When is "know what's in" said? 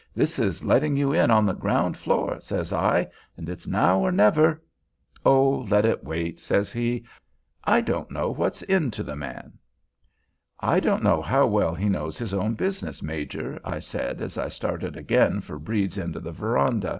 8.09-8.89